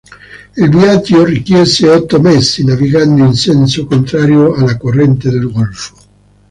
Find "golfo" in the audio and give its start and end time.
5.51-5.93